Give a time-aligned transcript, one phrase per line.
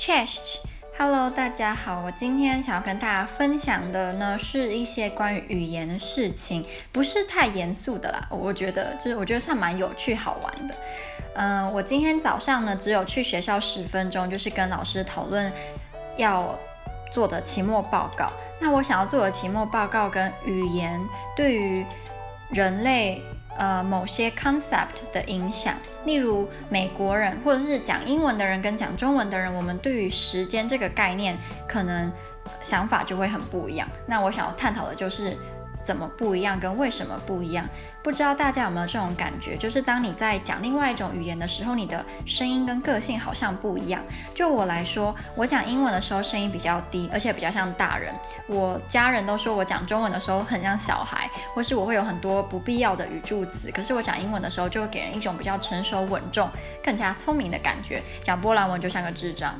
[0.00, 2.00] Cześć，Hello，大家好。
[2.00, 8.26] 我今天想要跟大家分享的呢，是一些关于语言的事情，不是太严肃的啦。
[8.30, 10.74] 我觉得就是我觉得算蛮有趣好玩的。
[11.34, 15.52] 嗯、我今天早上呢，只有去学校十分钟，就是跟老师讨论
[16.16, 16.58] 要
[17.12, 18.32] 做的期末报告。
[18.58, 20.98] 那我想要做的期末报告跟语言
[21.36, 21.84] 对于
[22.48, 23.20] 人类。
[23.58, 25.74] 呃，某些 concept 的影响，
[26.04, 31.36] 例如美国人或者是讲英文的人跟讲中文的人，我们对于时间这个概念
[31.68, 32.10] 可能
[32.62, 33.88] 想法就会很不一样。
[34.06, 35.36] 那我想要探讨的就是。
[35.84, 37.66] 怎么不一样，跟为什么不一样？
[38.02, 39.56] 不知道大家有没有这种感觉？
[39.56, 44.02] 就是当你在讲另外一种语言的时候，你的声音跟个性好像不一样。
[44.34, 48.14] 就我来说，我讲英文的时候声音比较低，而且比较像大人。
[48.46, 53.70] 我家人都说我讲中文的时候很像小孩，或是我会有很多不必要的语助词。
[53.70, 56.48] 可是我讲英文的时候，就会给人一种比较成熟稳重、
[56.82, 58.02] 更加聪明的感觉。
[58.22, 59.54] 讲波兰文就像个智障。